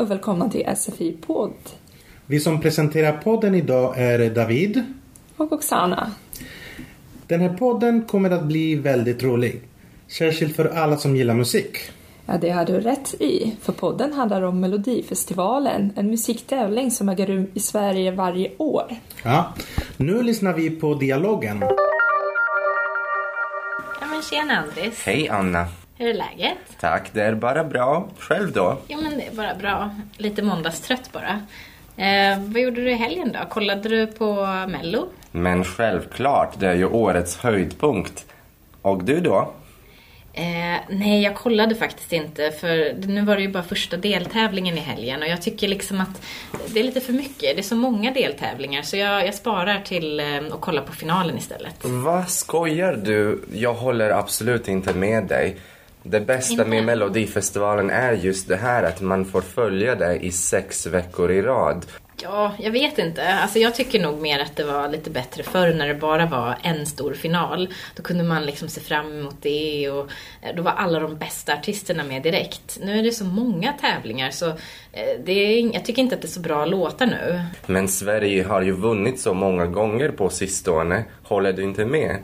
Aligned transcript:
och 0.00 0.10
välkomna 0.10 0.48
till 0.48 0.66
SFI-podd. 0.76 1.52
Vi 2.26 2.40
som 2.40 2.60
presenterar 2.60 3.12
podden 3.12 3.54
idag 3.54 3.94
är 3.98 4.30
David. 4.30 4.82
Och 5.36 5.52
Oksana. 5.52 6.10
Den 7.26 7.40
här 7.40 7.56
podden 7.56 8.04
kommer 8.04 8.30
att 8.30 8.44
bli 8.44 8.74
väldigt 8.74 9.22
rolig. 9.22 9.60
Särskilt 10.08 10.56
för 10.56 10.64
alla 10.64 10.96
som 10.96 11.16
gillar 11.16 11.34
musik. 11.34 11.76
Ja, 12.26 12.38
det 12.40 12.50
har 12.50 12.64
du 12.64 12.80
rätt 12.80 13.14
i. 13.14 13.56
För 13.60 13.72
podden 13.72 14.12
handlar 14.12 14.42
om 14.42 14.60
Melodifestivalen, 14.60 15.92
en 15.96 16.06
musiktävling 16.06 16.90
som 16.90 17.08
äger 17.08 17.26
rum 17.26 17.46
i 17.54 17.60
Sverige 17.60 18.10
varje 18.10 18.50
år. 18.58 18.96
Ja, 19.24 19.54
nu 19.96 20.22
lyssnar 20.22 20.52
vi 20.52 20.70
på 20.70 20.94
dialogen. 20.94 21.60
Ja 24.00 24.06
men 24.10 24.22
tjena 24.22 24.56
Andris. 24.56 25.02
Hej 25.06 25.28
Anna. 25.28 25.66
Hur 26.00 26.08
är 26.08 26.14
läget? 26.14 26.58
Tack, 26.80 27.10
det 27.12 27.22
är 27.22 27.34
bara 27.34 27.64
bra. 27.64 28.08
Själv 28.18 28.52
då? 28.52 28.78
Jo 28.88 29.00
men 29.02 29.18
det 29.18 29.26
är 29.26 29.34
bara 29.34 29.54
bra. 29.54 29.90
Lite 30.16 30.42
måndagstrött 30.42 31.12
bara. 31.12 31.46
Eh, 31.96 32.38
vad 32.40 32.62
gjorde 32.62 32.84
du 32.84 32.90
i 32.90 32.94
helgen 32.94 33.32
då? 33.32 33.48
Kollade 33.48 33.88
du 33.88 34.06
på 34.06 34.34
Mello? 34.68 35.06
Men 35.30 35.64
självklart, 35.64 36.60
det 36.60 36.68
är 36.68 36.74
ju 36.74 36.86
årets 36.86 37.36
höjdpunkt. 37.36 38.26
Och 38.82 39.04
du 39.04 39.20
då? 39.20 39.52
Eh, 40.32 40.80
nej, 40.88 41.22
jag 41.22 41.34
kollade 41.34 41.74
faktiskt 41.74 42.12
inte 42.12 42.50
för 42.50 42.94
nu 43.06 43.22
var 43.22 43.36
det 43.36 43.42
ju 43.42 43.48
bara 43.48 43.62
första 43.62 43.96
deltävlingen 43.96 44.78
i 44.78 44.80
helgen 44.80 45.22
och 45.22 45.28
jag 45.28 45.42
tycker 45.42 45.68
liksom 45.68 46.00
att 46.00 46.22
det 46.66 46.80
är 46.80 46.84
lite 46.84 47.00
för 47.00 47.12
mycket. 47.12 47.40
Det 47.40 47.58
är 47.58 47.62
så 47.62 47.76
många 47.76 48.10
deltävlingar 48.10 48.82
så 48.82 48.96
jag, 48.96 49.26
jag 49.26 49.34
sparar 49.34 49.80
till 49.80 50.20
eh, 50.20 50.26
att 50.52 50.60
kolla 50.60 50.82
på 50.82 50.92
finalen 50.92 51.38
istället. 51.38 51.74
Vad 51.84 52.28
skojar 52.28 52.92
du? 52.92 53.44
Jag 53.52 53.74
håller 53.74 54.10
absolut 54.10 54.68
inte 54.68 54.94
med 54.94 55.24
dig. 55.24 55.56
Det 56.10 56.20
bästa 56.20 56.64
med 56.64 56.84
Melodifestivalen 56.84 57.90
är 57.90 58.12
just 58.12 58.48
det 58.48 58.56
här 58.56 58.82
att 58.82 59.00
man 59.00 59.24
får 59.24 59.40
följa 59.40 59.94
det 59.94 60.16
i 60.16 60.32
sex 60.32 60.86
veckor 60.86 61.30
i 61.30 61.42
rad. 61.42 61.86
Ja, 62.22 62.52
jag 62.58 62.70
vet 62.70 62.98
inte. 62.98 63.34
Alltså 63.34 63.58
jag 63.58 63.74
tycker 63.74 64.00
nog 64.00 64.20
mer 64.20 64.38
att 64.38 64.56
det 64.56 64.64
var 64.64 64.88
lite 64.88 65.10
bättre 65.10 65.42
förr 65.42 65.74
när 65.74 65.88
det 65.88 65.94
bara 65.94 66.26
var 66.26 66.58
en 66.62 66.86
stor 66.86 67.14
final. 67.14 67.68
Då 67.96 68.02
kunde 68.02 68.24
man 68.24 68.46
liksom 68.46 68.68
se 68.68 68.80
fram 68.80 69.18
emot 69.18 69.36
det 69.40 69.90
och 69.90 70.10
eh, 70.42 70.56
då 70.56 70.62
var 70.62 70.72
alla 70.72 71.00
de 71.00 71.16
bästa 71.16 71.52
artisterna 71.54 72.04
med 72.04 72.22
direkt. 72.22 72.78
Nu 72.82 72.98
är 72.98 73.02
det 73.02 73.12
så 73.12 73.24
många 73.24 73.72
tävlingar 73.72 74.30
så 74.30 74.48
eh, 74.48 75.20
det 75.24 75.32
är, 75.32 75.74
jag 75.74 75.84
tycker 75.84 76.02
inte 76.02 76.14
att 76.14 76.22
det 76.22 76.28
är 76.28 76.30
så 76.30 76.40
bra 76.40 76.64
låtar 76.64 77.06
nu. 77.06 77.40
Men 77.66 77.88
Sverige 77.88 78.44
har 78.44 78.62
ju 78.62 78.72
vunnit 78.72 79.20
så 79.20 79.34
många 79.34 79.66
gånger 79.66 80.08
på 80.10 80.28
sistone. 80.28 81.04
Håller 81.22 81.52
du 81.52 81.62
inte 81.62 81.84
med? 81.84 82.16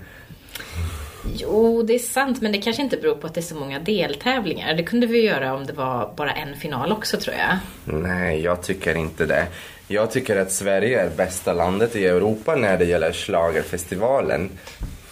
Jo, 1.38 1.82
det 1.82 1.94
är 1.94 1.98
sant, 1.98 2.40
men 2.42 2.52
det 2.52 2.58
kanske 2.58 2.82
inte 2.82 2.96
beror 2.96 3.14
på 3.14 3.26
att 3.26 3.34
det 3.34 3.40
är 3.40 3.42
så 3.42 3.54
många 3.54 3.78
deltävlingar. 3.78 4.74
Det 4.74 4.82
kunde 4.82 5.06
vi 5.06 5.20
göra 5.24 5.54
om 5.54 5.66
det 5.66 5.72
var 5.72 6.12
bara 6.16 6.32
en 6.32 6.56
final 6.56 6.92
också 6.92 7.16
tror 7.16 7.36
jag. 7.36 7.58
Nej, 8.02 8.40
jag 8.40 8.62
tycker 8.62 8.94
inte 8.94 9.26
det. 9.26 9.46
Jag 9.88 10.10
tycker 10.10 10.36
att 10.36 10.52
Sverige 10.52 11.00
är 11.00 11.10
bästa 11.16 11.52
landet 11.52 11.96
i 11.96 12.06
Europa 12.06 12.54
när 12.54 12.78
det 12.78 12.84
gäller 12.84 13.12
schlagerfestivalen. 13.12 14.50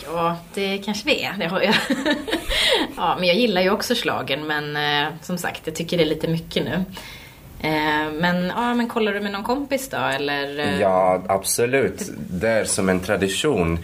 Ja, 0.06 0.36
det 0.54 0.78
kanske 0.78 1.06
vi 1.06 1.22
är. 1.22 1.32
Det 1.38 1.46
har 1.46 1.60
jag. 1.60 1.74
ja, 2.96 3.16
men 3.18 3.28
jag 3.28 3.36
gillar 3.36 3.62
ju 3.62 3.70
också 3.70 3.94
slagen, 3.94 4.46
men 4.46 4.76
eh, 4.76 5.12
som 5.22 5.38
sagt, 5.38 5.62
jag 5.64 5.74
tycker 5.74 5.96
det 5.96 6.02
är 6.02 6.08
lite 6.08 6.28
mycket 6.28 6.64
nu. 6.64 6.84
Eh, 7.60 8.12
men, 8.12 8.46
ja, 8.56 8.74
men 8.74 8.88
kollar 8.88 9.14
du 9.14 9.20
med 9.20 9.32
någon 9.32 9.42
kompis 9.44 9.88
då, 9.88 9.96
eller? 9.96 10.58
eh? 10.58 10.80
Ja, 10.80 11.22
absolut. 11.28 12.10
Det 12.30 12.48
är 12.48 12.64
som 12.64 12.88
en 12.88 13.00
tradition. 13.00 13.78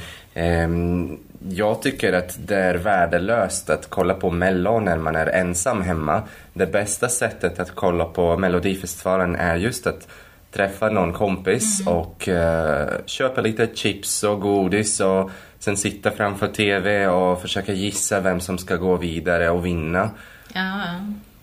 Jag 1.48 1.82
tycker 1.82 2.12
att 2.12 2.38
det 2.46 2.56
är 2.56 2.74
värdelöst 2.74 3.70
att 3.70 3.90
kolla 3.90 4.14
på 4.14 4.30
Mello 4.30 4.80
när 4.80 4.98
man 4.98 5.16
är 5.16 5.26
ensam 5.26 5.82
hemma. 5.82 6.22
Det 6.52 6.66
bästa 6.66 7.08
sättet 7.08 7.60
att 7.60 7.74
kolla 7.74 8.04
på 8.04 8.36
Melodifestivalen 8.36 9.36
är 9.36 9.56
just 9.56 9.86
att 9.86 10.08
träffa 10.52 10.88
någon 10.88 11.12
kompis 11.12 11.86
och 11.86 12.28
eh, 12.28 12.88
köpa 13.06 13.40
lite 13.40 13.68
chips 13.74 14.22
och 14.24 14.40
godis 14.40 15.00
och 15.00 15.30
sen 15.58 15.76
sitta 15.76 16.10
framför 16.10 16.48
TV 16.48 17.06
och 17.06 17.40
försöka 17.40 17.72
gissa 17.72 18.20
vem 18.20 18.40
som 18.40 18.58
ska 18.58 18.76
gå 18.76 18.96
vidare 18.96 19.50
och 19.50 19.66
vinna. 19.66 20.10
Ja, 20.52 20.82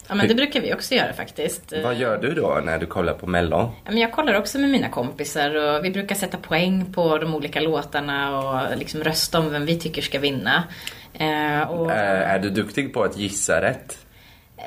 ja, 0.07 0.15
men 0.15 0.27
det 0.27 0.35
brukar 0.35 0.61
vi 0.61 0.73
också 0.73 0.95
göra 0.95 1.13
faktiskt. 1.13 1.73
Vad 1.83 1.95
gör 1.95 2.17
du 2.17 2.33
då 2.33 2.61
när 2.65 2.77
du 2.79 2.85
kollar 2.85 3.13
på 3.13 3.27
Mello? 3.27 3.57
Ja, 3.85 3.91
men 3.91 3.97
jag 3.97 4.11
kollar 4.11 4.33
också 4.33 4.59
med 4.59 4.69
mina 4.69 4.89
kompisar 4.89 5.55
och 5.55 5.85
vi 5.85 5.91
brukar 5.91 6.15
sätta 6.15 6.37
poäng 6.37 6.93
på 6.93 7.17
de 7.17 7.35
olika 7.35 7.59
låtarna 7.59 8.39
och 8.39 8.77
liksom 8.77 9.03
rösta 9.03 9.39
om 9.39 9.51
vem 9.51 9.65
vi 9.65 9.79
tycker 9.79 10.01
ska 10.01 10.19
vinna. 10.19 10.63
Eh, 11.13 11.61
och 11.61 11.91
Eh, 11.91 12.31
är 12.31 12.39
du 12.39 12.49
duktig 12.49 12.93
på 12.93 13.03
att 13.03 13.17
gissa 13.17 13.61
rätt? 13.61 13.97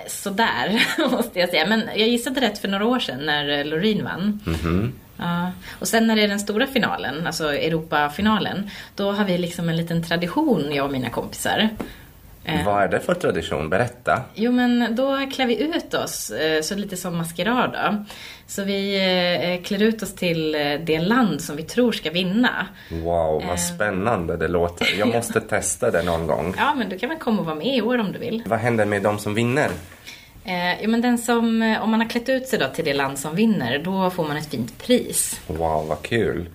sådär 0.06 0.82
måste 1.10 1.40
jag 1.40 1.48
säga. 1.48 1.66
Men 1.66 1.82
jag 1.96 2.08
gissade 2.08 2.40
rätt 2.40 2.58
för 2.58 2.68
några 2.68 2.84
år 2.86 2.98
sedan 2.98 3.26
när 3.26 3.64
Loreen 3.64 4.04
vann. 4.04 4.40
Ja. 5.16 5.52
Och 5.78 5.88
sen 5.88 6.06
när 6.06 6.16
det 6.16 6.22
är 6.22 6.28
den 6.28 6.40
stora 6.40 6.66
finalen, 6.66 7.26
alltså 7.26 7.54
Europafinalen, 7.54 8.70
då 8.96 9.12
har 9.12 9.24
vi 9.24 9.38
liksom 9.38 9.68
en 9.68 9.76
liten 9.76 10.02
tradition, 10.02 10.72
jag 10.74 10.84
och 10.86 10.92
mina 10.92 11.10
kompisar. 11.10 11.68
Eh, 12.44 12.66
Vad 12.66 12.82
är 12.82 12.88
det 12.88 13.00
för 13.00 13.14
tradition? 13.14 13.68
Berätta. 13.70 14.20
Jo 14.34 14.52
men 14.52 14.96
då 14.96 15.26
klär 15.32 15.46
vi 15.46 15.62
ut 15.62 15.94
oss, 15.94 16.30
eh, 16.30 16.62
så 16.62 16.74
lite 16.74 16.96
som 16.96 17.16
maskerad 17.18 17.72
då. 17.72 18.04
Så 18.46 18.64
vi 18.64 18.96
eh, 19.58 19.64
klär 19.66 19.82
ut 19.82 20.02
oss 20.02 20.14
till 20.14 20.54
eh, 20.54 20.60
det 20.84 20.98
land 20.98 21.40
som 21.40 21.56
vi 21.56 21.62
tror 21.62 21.92
ska 21.92 22.10
vinna. 22.10 22.66
Wow, 22.90 23.44
vad 23.48 23.60
spännande 23.60 24.36
det 24.36 24.48
låter. 24.48 24.86
Jag 24.98 25.08
måste 25.14 25.40
testa 25.40 25.90
det 25.90 26.02
någon 26.02 26.26
gång. 26.26 26.54
Ja 26.58 26.74
men 26.74 26.88
du 26.88 26.98
kan 26.98 27.08
väl 27.08 27.18
komma 27.18 27.40
och 27.40 27.46
vara 27.46 27.56
med 27.56 27.76
i 27.76 27.82
år 27.82 27.98
om 27.98 28.12
du 28.12 28.18
vill. 28.18 28.42
Vad 28.46 28.58
händer 28.58 28.84
med 28.84 29.02
de 29.02 29.18
som 29.18 29.34
vinner? 29.34 29.70
Eh, 30.44 30.82
jo 30.82 30.90
men 30.90 31.00
den 31.00 31.18
som, 31.18 31.76
om 31.82 31.90
man 31.90 32.00
har 32.00 32.08
klätt 32.08 32.28
ut 32.28 32.48
sig 32.48 32.58
då 32.58 32.66
till 32.66 32.84
det 32.84 32.94
land 32.94 33.18
som 33.18 33.34
vinner, 33.34 33.78
då 33.78 34.10
får 34.10 34.24
man 34.28 34.36
ett 34.36 34.50
fint 34.50 34.78
pris. 34.86 35.40
Wow, 35.46 35.86
vad 35.88 36.02
kul. 36.02 36.46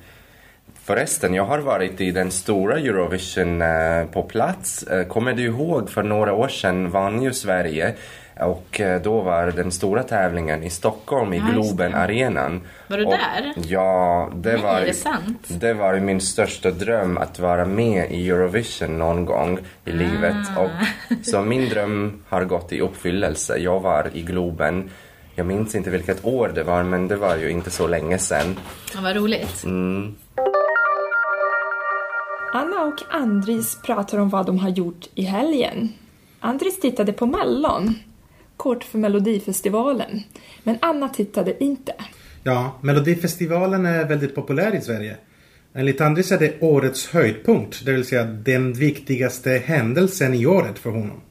Förresten, 0.86 1.34
jag 1.34 1.46
har 1.46 1.60
varit 1.60 2.02
i 2.02 2.12
den 2.12 2.32
stora 2.32 2.80
Eurovision 2.80 3.62
eh, 3.62 4.06
på 4.06 4.24
plats. 4.24 4.84
Eh, 4.84 5.08
kommer 5.08 5.34
du 5.34 5.44
ihåg, 5.44 5.90
för 5.90 6.04
några 6.04 6.34
år 6.34 6.48
sedan 6.48 6.90
vann 6.90 7.22
ju 7.22 7.34
Sverige 7.34 7.94
och 8.40 8.82
eh, 8.82 9.02
då 9.02 9.22
var 9.22 9.48
den 9.48 9.72
stora 9.72 10.04
tävlingen 10.04 10.64
i 10.64 10.70
Stockholm 10.70 11.34
i 11.34 11.38
Ja, 11.38 11.44
Globen 11.52 11.96
arenan. 11.96 12.62
Var 12.88 12.98
du 12.98 13.06
och, 13.06 13.12
där? 13.12 13.54
Ja, 13.68 14.30
det 14.36 14.52
Nej, 14.54 14.62
var 14.62 14.82
det 14.82 14.94
sant? 14.94 15.48
Det 15.48 15.74
var 15.74 16.00
min 16.00 16.22
största 16.22 16.72
dröm 16.72 17.18
att 17.18 17.40
vara 17.40 17.66
med 17.66 18.12
i 18.12 18.30
Eurovision 18.30 18.98
någon 18.98 19.26
gång 19.26 19.60
i 19.86 19.92
livet. 19.92 20.36
Ah. 20.58 20.62
Och, 20.62 20.70
så 21.26 21.42
min 21.42 21.70
dröm 21.70 22.24
har 22.30 22.46
gått 22.46 22.72
i 22.72 22.82
uppfyllelse. 22.82 23.58
Jag 23.58 23.80
var 23.80 24.10
i 24.14 24.22
Globen. 24.22 24.90
Jag 25.36 25.48
minns 25.48 25.76
inte 25.76 25.90
vilket 25.90 26.26
år 26.26 26.52
det 26.56 26.64
var, 26.64 26.84
men 26.84 27.08
det 27.08 27.16
var 27.16 27.36
ju 27.36 27.50
inte 27.50 27.70
så 27.70 27.88
länge 27.88 28.18
sedan. 28.18 28.60
Ja, 28.94 29.00
vad 29.02 29.16
roligt. 29.16 29.64
Mm. 29.64 30.16
Anna 32.56 32.84
och 32.86 33.02
Andris 33.10 33.78
pratar 33.86 34.18
om 34.18 34.30
vad 34.30 34.46
de 34.46 34.60
har 34.60 34.70
gjort 34.70 35.10
i 35.16 35.22
helgen. 35.22 35.90
Andris 36.40 36.80
tittade 36.80 37.14
på 37.14 37.26
Mellon, 37.26 37.96
kort 38.58 38.84
för 38.84 38.98
Melodifestivalen, 38.98 40.24
men 40.64 40.78
Anna 40.82 41.10
tittade 41.10 41.64
inte. 41.64 41.94
Ja, 42.44 42.80
Melodifestivalen 42.82 43.86
är 43.86 44.06
väldigt 44.06 44.36
populär 44.36 44.76
i 44.76 44.82
Sverige. 44.82 45.18
Enligt 45.74 46.02
Andris 46.02 46.32
är 46.32 46.40
det 46.40 46.62
årets 46.62 47.08
höjdpunkt, 47.08 47.86
det 47.86 47.92
vill 47.92 48.06
säga 48.06 48.24
den 48.24 48.74
viktigaste 48.74 49.50
händelsen 49.50 50.34
i 50.34 50.46
året 50.46 50.80
för 50.80 50.90
honom. 50.90 51.22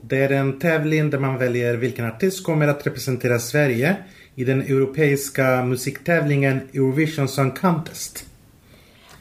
Det 0.00 0.18
är 0.18 0.30
en 0.32 0.58
tävling 0.58 1.10
där 1.10 1.18
man 1.18 1.38
väljer 1.38 1.74
vilken 1.74 2.06
artist 2.06 2.44
kommer 2.44 2.68
att 2.68 2.86
representera 2.86 3.38
Sverige 3.38 3.96
i 4.34 4.44
den 4.44 4.62
europeiska 4.62 5.64
musiktävlingen 5.64 6.60
Eurovision 6.72 7.28
Song 7.28 7.50
Contest. 7.50 8.27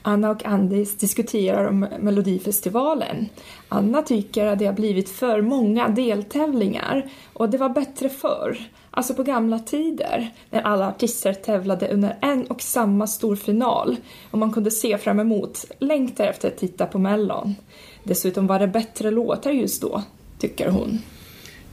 Anna 0.07 0.30
och 0.30 0.45
Andris 0.45 0.98
diskuterar 0.98 1.65
om 1.68 1.88
Melodifestivalen. 2.00 3.30
Anna 3.69 4.01
tycker 4.01 4.45
att 4.45 4.59
det 4.59 4.65
har 4.65 4.74
blivit 4.74 5.09
för 5.09 5.42
många 5.42 5.89
deltävlingar 5.89 7.09
och 7.33 7.50
det 7.50 7.57
var 7.57 7.69
bättre 7.69 8.09
förr, 8.09 8.57
alltså 8.92 9.13
på 9.13 9.24
gamla 9.24 9.59
tider, 9.59 10.33
när 10.50 10.62
alla 10.62 10.88
artister 10.88 11.33
tävlade 11.33 11.88
under 11.88 12.18
en 12.21 12.45
och 12.45 12.62
samma 12.62 13.07
stor 13.07 13.36
final 13.36 13.95
och 14.31 14.38
man 14.38 14.54
kunde 14.54 14.71
se 14.71 14.98
fram 14.98 15.19
emot, 15.19 15.65
längtar 15.80 16.27
efter 16.27 16.48
att 16.48 16.57
titta 16.57 16.86
på 16.86 17.00
Mellon. 17.00 17.56
Dessutom 18.04 18.48
var 18.48 18.59
det 18.59 18.68
bättre 18.68 19.12
låtar 19.12 19.51
just 19.51 19.81
då, 19.81 20.04
tycker 20.39 20.69
hon. 20.69 21.00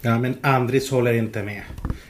Ja, 0.02 0.18
men 0.18 0.34
Andris 0.40 0.90
håller 0.90 1.12
inte 1.12 1.42
med. 1.42 1.62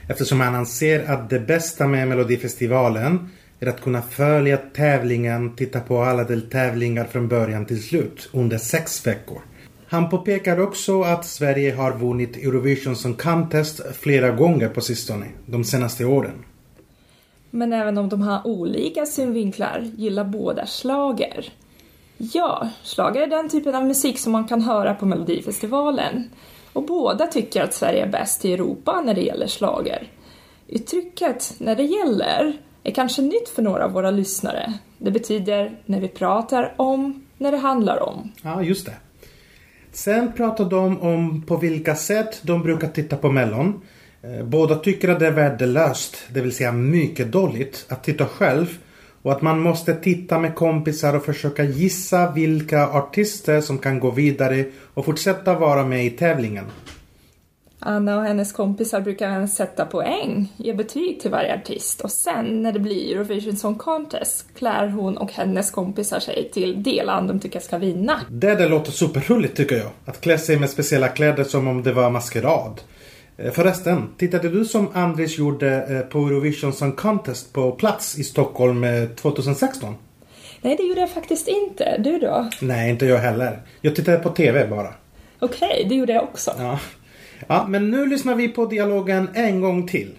Eftersom 0.09 0.39
han 0.39 0.55
anser 0.55 1.11
att 1.11 1.29
det 1.29 1.39
bästa 1.39 1.87
med 1.87 2.07
Melodifestivalen 2.07 3.29
är 3.59 3.67
att 3.67 3.81
kunna 3.81 4.01
följa 4.01 4.57
tävlingen, 4.57 5.55
titta 5.55 5.79
på 5.79 6.01
alla 6.01 6.23
deltävlingar 6.23 7.05
från 7.05 7.27
början 7.27 7.65
till 7.65 7.83
slut 7.83 8.29
under 8.33 8.57
sex 8.57 9.07
veckor. 9.07 9.41
Han 9.87 10.09
påpekar 10.09 10.59
också 10.59 11.01
att 11.01 11.25
Sverige 11.25 11.75
har 11.75 11.97
vunnit 11.97 12.37
Eurovision 12.37 12.95
Song 12.95 13.13
Contest 13.13 13.81
flera 13.93 14.31
gånger 14.31 14.69
på 14.69 14.81
sistone, 14.81 15.25
de 15.45 15.63
senaste 15.63 16.05
åren. 16.05 16.43
Men 17.49 17.73
även 17.73 17.97
om 17.97 18.09
de 18.09 18.21
har 18.21 18.47
olika 18.47 19.05
synvinklar 19.05 19.91
gillar 19.97 20.23
båda 20.23 20.65
slager. 20.65 21.53
Ja, 22.17 22.69
slager 22.83 23.21
är 23.21 23.27
den 23.27 23.49
typen 23.49 23.75
av 23.75 23.85
musik 23.85 24.19
som 24.19 24.31
man 24.31 24.47
kan 24.47 24.61
höra 24.61 24.93
på 24.93 25.05
Melodifestivalen. 25.05 26.29
Och 26.73 26.83
båda 26.83 27.27
tycker 27.27 27.63
att 27.63 27.73
Sverige 27.73 28.05
är 28.05 28.09
bäst 28.09 28.45
i 28.45 28.53
Europa 28.53 29.01
när 29.01 29.13
det 29.13 29.21
gäller 29.21 29.47
slager. 29.47 30.07
Uttrycket 30.67 31.55
när 31.57 31.75
det 31.75 31.83
gäller 31.83 32.57
är 32.85 32.91
kanske 32.91 33.21
nytt 33.21 33.49
för 33.49 33.61
några 33.61 33.85
av 33.85 33.91
våra 33.91 34.11
lyssnare. 34.11 34.73
Det 34.97 35.11
betyder 35.11 35.71
när 35.85 36.01
vi 36.01 36.07
pratar 36.07 36.73
om, 36.77 37.25
när 37.37 37.51
det 37.51 37.57
handlar 37.57 38.03
om. 38.03 38.31
Ja, 38.41 38.63
just 38.63 38.85
det. 38.85 38.93
Sen 39.91 40.31
pratar 40.33 40.65
de 40.65 41.01
om 41.01 41.41
på 41.41 41.57
vilka 41.57 41.95
sätt 41.95 42.39
de 42.41 42.63
brukar 42.63 42.87
titta 42.87 43.17
på 43.17 43.31
Mellon. 43.31 43.81
Eh, 44.21 44.45
båda 44.45 44.75
tycker 44.75 45.09
att 45.09 45.19
det 45.19 45.27
är 45.27 45.31
värdelöst, 45.31 46.17
det 46.33 46.41
vill 46.41 46.55
säga 46.55 46.71
mycket 46.71 47.31
dåligt, 47.31 47.85
att 47.89 48.03
titta 48.03 48.25
själv. 48.25 48.77
Och 49.21 49.31
att 49.31 49.41
man 49.41 49.59
måste 49.59 49.93
titta 49.93 50.39
med 50.39 50.55
kompisar 50.55 51.15
och 51.15 51.25
försöka 51.25 51.63
gissa 51.63 52.31
vilka 52.31 52.87
artister 52.87 53.61
som 53.61 53.77
kan 53.77 53.99
gå 53.99 54.11
vidare 54.11 54.65
och 54.93 55.05
fortsätta 55.05 55.59
vara 55.59 55.85
med 55.85 56.05
i 56.05 56.09
tävlingen. 56.09 56.65
Anna 57.87 58.17
och 58.17 58.23
hennes 58.23 58.51
kompisar 58.51 59.01
brukar 59.01 59.47
sätta 59.47 59.85
poäng, 59.85 60.53
ge 60.57 60.73
betyg 60.73 61.19
till 61.19 61.31
varje 61.31 61.55
artist 61.55 62.01
och 62.01 62.11
sen 62.11 62.63
när 62.63 62.71
det 62.71 62.79
blir 62.79 63.15
Eurovision 63.15 63.57
Song 63.57 63.75
Contest 63.75 64.45
klär 64.57 64.87
hon 64.87 65.17
och 65.17 65.31
hennes 65.31 65.71
kompisar 65.71 66.19
sig 66.19 66.49
till 66.53 66.83
det 66.83 67.03
land 67.03 67.27
de 67.27 67.39
tycker 67.39 67.59
ska 67.59 67.77
vinna. 67.77 68.21
Det 68.29 68.55
där 68.55 68.69
låter 68.69 68.91
superroligt 68.91 69.57
tycker 69.57 69.75
jag. 69.75 69.89
Att 70.05 70.21
klä 70.21 70.37
sig 70.37 70.59
med 70.59 70.69
speciella 70.69 71.07
kläder 71.07 71.43
som 71.43 71.67
om 71.67 71.83
det 71.83 71.93
var 71.93 72.09
maskerad. 72.09 72.81
Eh, 73.37 73.51
Förresten, 73.51 74.09
tittade 74.17 74.49
du 74.49 74.65
som 74.65 74.87
Andris 74.93 75.37
gjorde 75.37 75.83
eh, 75.83 75.99
på 75.99 76.19
Eurovision 76.19 76.73
Song 76.73 76.91
Contest 76.91 77.53
på 77.53 77.71
plats 77.71 78.19
i 78.19 78.23
Stockholm 78.23 78.83
eh, 78.83 79.05
2016? 79.09 79.95
Nej, 80.61 80.75
det 80.75 80.83
gjorde 80.83 80.99
jag 80.99 81.11
faktiskt 81.11 81.47
inte. 81.47 81.97
Du 81.97 82.19
då? 82.19 82.49
Nej, 82.61 82.89
inte 82.89 83.05
jag 83.05 83.17
heller. 83.17 83.61
Jag 83.81 83.95
tittade 83.95 84.17
på 84.17 84.29
TV 84.29 84.67
bara. 84.67 84.93
Okej, 85.39 85.85
det 85.89 85.95
gjorde 85.95 86.13
jag 86.13 86.23
också. 86.23 86.51
Ja. 86.57 86.79
Ja, 87.47 87.65
men 87.67 87.91
nu 87.91 88.05
lyssnar 88.07 88.35
vi 88.35 88.47
på 88.47 88.65
dialogen 88.65 89.29
en 89.33 89.61
gång 89.61 89.87
till. 89.87 90.15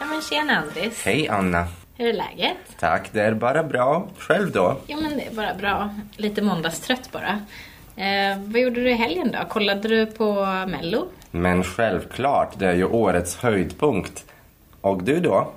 Ja 0.00 0.06
men 0.06 0.22
tjena 0.22 0.56
Andris. 0.56 1.04
Hej 1.04 1.28
Anna. 1.28 1.66
Hur 1.96 2.08
är 2.08 2.12
läget? 2.12 2.56
Tack, 2.80 3.08
det 3.12 3.20
är 3.22 3.34
bara 3.34 3.62
bra. 3.64 4.06
Själv 4.18 4.52
då? 4.52 4.76
Jo 4.86 4.98
men 5.02 5.16
det 5.16 5.26
är 5.26 5.34
bara 5.34 5.54
bra. 5.54 5.94
Lite 6.16 6.42
måndagstrött 6.42 7.12
bara. 7.12 7.30
Eh, 7.96 8.38
vad 8.38 8.60
gjorde 8.60 8.80
du 8.80 8.90
i 8.90 8.94
helgen 8.94 9.30
då? 9.40 9.48
Kollade 9.48 9.88
du 9.88 10.06
på 10.06 10.34
Mello? 10.68 11.06
Men 11.30 11.64
självklart, 11.64 12.58
det 12.58 12.66
är 12.66 12.74
ju 12.74 12.84
årets 12.84 13.36
höjdpunkt. 13.36 14.24
Och 14.80 15.02
du 15.02 15.20
då? 15.20 15.52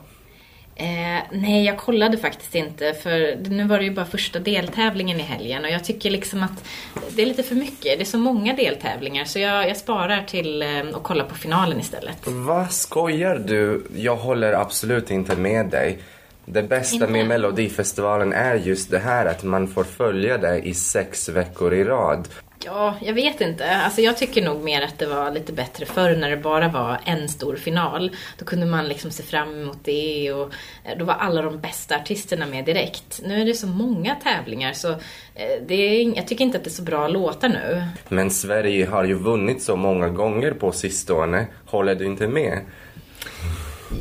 Eh, 0.75 1.23
nej, 1.31 1.65
jag 1.65 1.77
kollade 1.77 2.17
faktiskt 2.17 2.55
inte 2.55 2.93
för 2.93 3.49
nu 3.49 3.63
var 3.63 3.77
det 3.77 3.83
ju 3.83 3.91
bara 3.91 4.05
första 4.05 4.39
deltävlingen 4.39 5.19
i 5.19 5.23
helgen 5.23 5.65
och 5.65 5.71
jag 5.71 5.83
tycker 5.83 6.11
liksom 6.11 6.43
att 6.43 6.65
det 7.09 7.21
är 7.21 7.25
lite 7.25 7.43
för 7.43 7.55
mycket. 7.55 7.97
Det 7.97 8.01
är 8.01 8.05
så 8.05 8.17
många 8.17 8.53
deltävlingar 8.53 9.25
så 9.25 9.39
jag, 9.39 9.69
jag 9.69 9.77
sparar 9.77 10.23
till 10.23 10.61
eh, 10.61 10.69
kolla 11.01 11.23
på 11.23 11.35
finalen 11.35 11.79
istället. 11.79 12.17
Vad 12.25 12.71
skojar 12.71 13.35
du? 13.35 13.87
Jag 13.95 14.15
håller 14.15 14.53
absolut 14.53 15.11
inte 15.11 15.35
med 15.35 15.65
dig. 15.65 15.99
Det 16.45 16.63
bästa 16.63 16.95
Inte? 16.95 17.07
med 17.07 17.27
Melodifestivalen 17.27 18.33
är 18.33 18.55
just 18.55 18.91
det 18.91 18.99
här 18.99 19.25
att 19.25 19.43
man 19.43 19.67
får 19.67 19.83
följa 19.83 20.37
det 20.37 20.59
i 20.59 20.73
sex 20.73 21.29
veckor 21.29 21.73
i 21.73 21.83
rad. 21.83 22.27
Ja, 22.65 22.95
jag 23.01 23.13
vet 23.13 23.42
inte. 23.42 23.75
Alltså 23.75 24.01
jag 24.01 24.18
tycker 24.18 24.42
nog 24.42 24.63
mer 24.63 24.81
att 24.81 25.00
det 25.00 25.06
var 25.06 25.31
lite 25.31 25.54
bättre 25.54 25.86
förr 25.86 26.15
när 26.15 26.30
det 26.30 26.38
bara 26.38 26.68
var 26.68 27.00
en 27.06 27.30
stor 27.30 27.56
final. 27.56 28.15
Då 28.38 28.45
kunde 28.45 28.65
man 28.65 28.88
liksom 28.88 29.12
se 29.12 29.24
fram 29.24 29.62
emot 29.62 29.77
det 29.83 30.33
och 30.33 30.54
eh, 30.83 30.98
då 30.98 31.06
var 31.06 31.13
alla 31.13 31.42
de 31.42 31.60
bästa 31.60 31.95
artisterna 31.95 32.45
med 32.45 32.65
direkt. 32.65 33.21
Nu 33.25 33.42
är 33.42 33.45
det 33.45 33.54
så 33.54 33.68
många 33.68 34.15
tävlingar 34.15 34.74
så 34.74 34.92
eh, 34.92 35.62
det 35.68 35.74
är, 35.74 36.15
jag 36.15 36.27
tycker 36.27 36.45
inte 36.45 36.57
att 36.57 36.63
det 36.63 36.69
är 36.69 36.71
så 36.71 36.83
bra 36.83 37.07
låtar 37.07 37.50
nu. 37.50 37.83
Men 38.10 38.31
Sverige 38.31 38.86
har 38.86 39.04
ju 39.04 39.13
vunnit 39.13 39.62
så 39.62 39.75
många 39.75 40.10
gånger 40.10 40.51
på 40.51 40.71
sistone. 40.71 41.48
Håller 41.65 41.95
du 41.95 42.06
inte 42.06 42.27
med? 42.27 42.60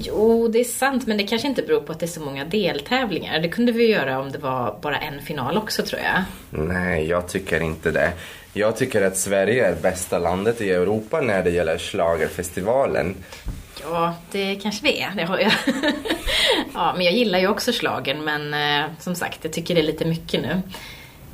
Jo, 0.01 0.49
det 0.49 0.61
är 0.61 0.65
sant, 0.65 1.07
men 1.07 1.17
det 1.17 1.25
kanske 1.25 1.49
inte 1.49 1.63
beror 1.63 1.81
på 1.81 1.93
att 1.93 2.01
det 2.01 2.07
är 2.07 2.09
så 2.09 2.21
många 2.21 2.45
deltävlingar. 2.45 3.41
Det 3.41 3.49
kunde 3.49 3.73
vi 3.73 3.87
göra 3.87 4.21
om 4.21 4.33
det 4.33 4.39
var 4.39 4.79
bara 4.83 4.99
en 4.99 5.23
final 5.23 5.57
också, 5.59 5.83
tror 5.83 6.01
jag. 6.01 6.23
Nej, 6.51 7.07
jag 7.07 7.29
tycker 7.29 7.61
inte 7.61 7.91
det. 7.91 8.13
Jag 8.53 8.77
tycker 8.77 9.03
att 9.03 9.17
Sverige 9.17 9.67
är 9.67 9.75
bästa 9.75 10.19
landet 10.19 10.61
i 10.61 10.71
Europa 10.71 11.21
när 11.21 11.43
det 11.43 11.51
gäller 11.51 11.79
schlagerfestivalen. 11.79 13.15
Ja, 13.83 14.15
det 14.31 14.55
kanske 14.63 14.85
vi 14.85 15.01
är. 15.01 15.11
Det 15.17 15.25
har 15.25 15.39
jag. 15.39 15.53
ja, 16.75 16.93
men 16.97 17.05
jag 17.05 17.15
gillar 17.15 17.39
ju 17.39 17.49
också 17.49 17.73
slagen, 17.73 18.25
men 18.25 18.55
eh, 18.55 18.91
som 18.99 19.15
sagt, 19.15 19.39
jag 19.43 19.53
tycker 19.53 19.75
det 19.75 19.81
är 19.81 19.85
lite 19.85 20.05
mycket 20.05 20.43
nu. 20.43 20.63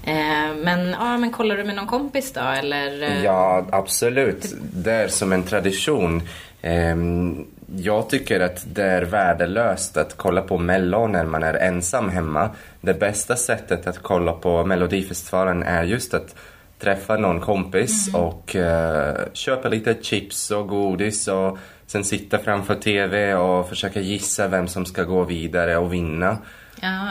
Eh, 0.03 0.55
men, 0.56 0.91
ja, 0.91 1.19
men 1.19 1.31
kollar 1.32 1.56
du 1.56 1.65
med 1.65 1.75
någon 1.76 1.87
kompis 1.87 2.32
då, 2.32 2.41
eller? 2.41 3.03
eh? 3.03 3.25
Ja, 3.25 3.67
absolut. 3.73 4.55
Det 4.73 4.93
är 4.93 5.09
som 5.09 5.32
en 5.32 5.43
tradition. 5.43 6.23
Ehm, 6.62 7.47
Jag 7.76 8.11
tycker 8.11 8.41
att 8.41 8.65
det 8.75 8.85
är 8.85 9.03
värdelöst 9.03 9.97
att 9.97 10.17
kolla 10.17 10.43
på 10.43 10.59
Mello 10.59 11.06
när 11.06 11.25
man 11.25 11.43
är 11.43 11.55
ensam 11.55 12.09
hemma. 12.09 12.50
Det 12.81 12.94
bästa 12.94 13.37
sättet 13.37 13.87
att 13.87 13.99
kolla 14.03 14.32
på 14.32 14.65
Melodifestivalen 14.65 15.62
är 15.62 15.82
just 15.85 16.15
att 16.15 16.35
träffa 16.79 17.17
någon 17.17 17.41
kompis 17.41 18.15
och 18.15 18.57
eh, 18.57 19.17
köpa 19.33 19.69
lite 19.69 19.97
chips 20.03 20.51
och 20.51 20.69
godis 20.69 21.29
och 21.29 21.59
sen 21.87 22.05
sitta 22.05 22.39
framför 22.39 22.75
TV 22.75 23.35
och 23.35 23.69
försöka 23.69 24.01
gissa 24.01 24.49
vem 24.49 24.69
som 24.69 24.87
ska 24.87 25.03
gå 25.05 25.25
vidare 25.25 25.77
och 25.77 25.93
vinna. 25.93 26.39
Ja, 26.81 27.09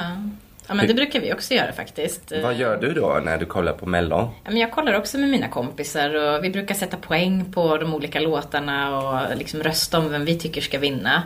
ja, 0.67 0.73
men 0.73 0.87
det 0.87 0.93
brukar 0.93 1.19
vi 1.19 1.33
också 1.33 1.53
göra 1.53 1.71
faktiskt. 1.71 2.33
Vad 2.43 2.55
gör 2.55 2.77
du 2.77 2.93
då 2.93 3.21
när 3.25 3.37
du 3.37 3.45
kollar 3.45 3.73
på 3.73 3.85
Mello? 3.85 4.33
Ja, 4.43 4.51
men 4.51 4.57
jag 4.57 4.71
kollar 4.71 4.93
också 4.93 5.17
med 5.17 5.29
mina 5.29 5.47
kompisar 5.47 6.15
och 6.15 6.43
vi 6.43 6.49
brukar 6.49 6.75
sätta 6.75 6.97
poäng 6.97 7.51
på 7.53 7.77
de 7.77 7.93
olika 7.93 8.19
låtarna 8.19 8.97
och 8.97 9.37
liksom 9.37 9.63
rösta 9.63 9.99
om 9.99 10.09
vem 10.09 10.25
vi 10.25 10.39
tycker 10.39 10.61
ska 10.61 10.79
vinna. 10.79 11.23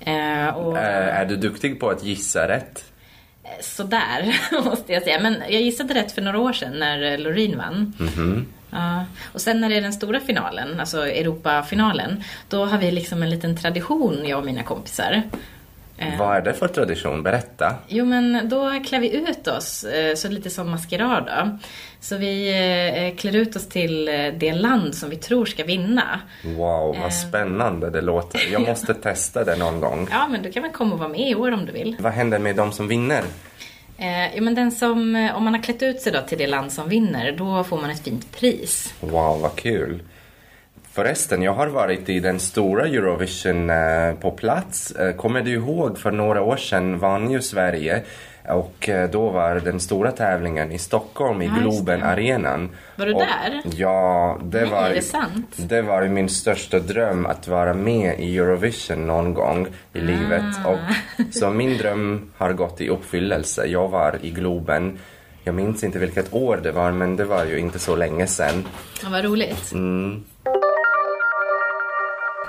Eh, 0.00 0.48
och, 0.56 0.78
Eh, 0.78 1.18
är 1.20 1.24
du 1.24 1.36
duktig 1.36 1.80
på 1.80 1.90
att 1.90 2.04
gissa 2.04 2.48
rätt? 2.48 2.84
Sådär, 3.60 4.40
måste 4.64 4.92
jag 4.92 5.02
säga. 5.02 5.20
Men 5.20 5.36
jag 5.48 5.62
gissade 5.62 5.94
rätt 5.94 6.12
för 6.12 6.22
några 6.22 6.38
år 6.38 6.52
sedan 6.52 6.78
när 6.78 7.12
eh, 7.12 7.18
Loreen 7.18 7.58
vann. 7.58 7.92
Ja. 8.70 9.04
Och 9.32 9.40
sen 9.40 9.60
när 9.60 9.68
det 9.68 9.76
är 9.76 9.80
den 9.80 9.92
stora 9.92 10.20
finalen, 10.20 10.80
alltså 10.80 11.06
Europafinalen, 11.06 12.24
då 12.48 12.64
har 12.64 12.78
vi 12.78 12.90
liksom 12.90 13.22
en 13.22 13.30
liten 13.30 13.56
tradition, 13.56 14.24
jag 14.26 14.38
och 14.38 14.44
mina 14.44 14.62
kompisar. 14.62 15.22
Eh, 15.98 16.18
Vad 16.18 16.36
är 16.36 16.40
det 16.42 16.52
för 16.52 16.68
tradition? 16.68 17.22
Berätta. 17.22 17.74
Jo 17.88 18.04
men 18.04 18.48
då 18.48 18.80
klär 18.86 19.00
vi 19.00 19.16
ut 19.16 19.48
oss, 19.48 19.84
eh, 19.84 20.14
så 20.14 20.28
lite 20.28 20.50
som 20.50 20.70
maskerad 20.70 21.24
då. 21.26 21.58
Så 22.00 22.16
vi 22.16 22.48
eh, 23.10 23.16
klär 23.18 23.36
ut 23.36 23.56
oss 23.56 23.68
till 23.68 24.08
eh, 24.08 24.14
det 24.38 24.52
land 24.52 24.94
som 24.94 25.10
vi 25.10 25.16
tror 25.16 25.46
ska 25.46 25.64
vinna. 25.64 26.20
Wow, 26.44 26.96
vad 27.02 27.14
spännande 27.14 27.90
det 27.90 28.00
låter. 28.00 28.40
Jag 28.52 28.62
måste 28.68 28.94
testa 28.94 29.44
det 29.44 29.56
någon 29.56 29.80
gång. 29.80 30.08
Ja 30.10 30.26
men 30.30 30.42
du 30.42 30.52
kan 30.52 30.62
väl 30.62 30.72
komma 30.72 30.92
och 30.92 30.98
vara 30.98 31.08
med 31.08 31.28
i 31.30 31.34
år 31.34 31.52
om 31.52 31.66
du 31.66 31.72
vill. 31.72 31.96
Vad 32.00 32.12
händer 32.12 32.38
med 32.38 32.56
de 32.56 32.72
som 32.72 32.88
vinner? 32.88 33.22
Eh, 33.98 34.36
jo 34.36 34.42
men 34.44 34.54
den 34.54 34.72
som, 34.72 35.30
om 35.34 35.44
man 35.44 35.54
har 35.54 35.62
klätt 35.62 35.82
ut 35.82 36.00
sig 36.00 36.12
då 36.12 36.20
till 36.20 36.38
det 36.38 36.46
land 36.46 36.72
som 36.72 36.88
vinner, 36.88 37.32
då 37.32 37.64
får 37.64 37.80
man 37.80 37.90
ett 37.90 38.04
fint 38.04 38.32
pris. 38.40 38.94
Wow, 39.00 39.40
vad 39.40 39.56
kul. 39.56 40.02
Förresten, 40.94 41.42
jag 41.42 41.52
har 41.52 41.66
varit 41.66 42.08
i 42.08 42.20
den 42.20 42.40
stora 42.40 42.86
Eurovision 42.86 43.70
eh, 43.70 44.14
på 44.14 44.30
plats. 44.30 44.90
Eh, 44.90 45.16
kommer 45.16 45.42
du 45.42 45.50
ihåg, 45.50 45.98
för 45.98 46.10
några 46.10 46.42
år 46.42 46.56
sedan 46.56 46.98
vann 46.98 47.30
ju 47.30 47.42
Sverige 47.42 48.02
och 48.48 48.88
eh, 48.88 49.10
då 49.10 49.30
var 49.30 49.54
den 49.54 49.80
stora 49.80 50.12
tävlingen 50.12 50.72
i 50.72 50.78
Stockholm 50.78 51.42
i 51.42 51.46
Ja, 51.46 51.52
Globen 51.60 52.02
arenan. 52.02 52.70
Var 52.96 53.06
du 53.06 53.12
och, 53.12 53.20
där? 53.20 53.62
Ja, 53.76 54.38
det 54.42 54.60
Nej, 54.60 54.70
var 54.70 54.90
det 54.90 55.02
sant? 55.02 55.54
Det 55.56 55.82
var 55.82 56.02
min 56.06 56.28
största 56.28 56.78
dröm 56.78 57.26
att 57.26 57.48
vara 57.48 57.74
med 57.74 58.20
i 58.20 58.38
Eurovision 58.38 59.06
någon 59.06 59.34
gång 59.34 59.66
i 59.92 60.00
livet. 60.00 60.44
Ah. 60.64 60.68
Och, 60.68 60.78
så 61.34 61.50
min 61.50 61.78
dröm 61.78 62.30
har 62.36 62.52
gått 62.52 62.80
i 62.80 62.88
uppfyllelse. 62.88 63.66
Jag 63.66 63.88
var 63.88 64.18
i 64.22 64.30
Globen. 64.30 64.98
Jag 65.44 65.54
minns 65.54 65.84
inte 65.84 65.98
vilket 65.98 66.34
år 66.34 66.60
det 66.62 66.72
var, 66.72 66.92
men 66.92 67.16
det 67.16 67.24
var 67.24 67.44
ju 67.44 67.58
inte 67.58 67.78
så 67.78 67.96
länge 67.96 68.26
sedan. 68.26 68.64
Ja, 69.02 69.08
vad 69.10 69.24
roligt. 69.24 69.72
Mm. 69.72 70.24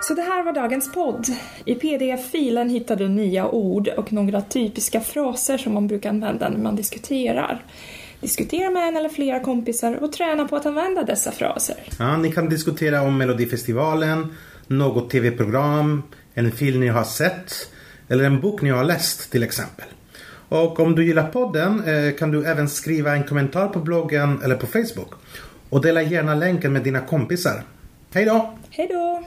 Så 0.01 0.13
det 0.13 0.21
här 0.21 0.43
var 0.43 0.53
dagens 0.53 0.91
podd. 0.91 1.27
I 1.65 1.75
pdf-filen 1.75 2.69
hittar 2.69 2.95
du 2.95 3.07
nya 3.07 3.47
ord 3.47 3.87
och 3.87 4.13
några 4.13 4.41
typiska 4.41 5.01
fraser 5.01 5.57
som 5.57 5.73
man 5.73 5.87
brukar 5.87 6.09
använda 6.09 6.49
när 6.49 6.57
man 6.57 6.75
diskuterar. 6.75 7.63
Diskutera 8.19 8.69
med 8.69 8.87
en 8.87 8.97
eller 8.97 9.09
flera 9.09 9.39
kompisar 9.39 10.03
och 10.03 10.11
träna 10.11 10.47
på 10.47 10.55
att 10.55 10.65
använda 10.65 11.03
dessa 11.03 11.31
fraser. 11.31 11.75
Ja, 11.99 12.17
ni 12.17 12.31
kan 12.31 12.49
diskutera 12.49 13.01
om 13.01 13.17
Melodifestivalen, 13.17 14.33
något 14.67 15.09
tv-program, 15.09 16.03
en 16.33 16.51
film 16.51 16.79
ni 16.79 16.87
har 16.87 17.03
sett 17.03 17.53
eller 18.07 18.23
en 18.23 18.41
bok 18.41 18.61
ni 18.61 18.69
har 18.69 18.83
läst 18.83 19.31
till 19.31 19.43
exempel. 19.43 19.85
Och 20.49 20.79
om 20.79 20.95
du 20.95 21.05
gillar 21.05 21.27
podden 21.27 21.83
eh, 21.83 22.15
kan 22.15 22.31
du 22.31 22.45
även 22.45 22.69
skriva 22.69 23.13
en 23.13 23.23
kommentar 23.23 23.67
på 23.67 23.79
bloggen 23.79 24.41
eller 24.43 24.55
på 24.55 24.67
Facebook. 24.67 25.13
Och 25.69 25.81
dela 25.81 26.01
gärna 26.01 26.35
länken 26.35 26.73
med 26.73 26.83
dina 26.83 26.99
kompisar. 26.99 27.63
Hej 28.13 28.25
då! 28.25 28.57
Hej 28.69 28.87
då! 28.87 29.23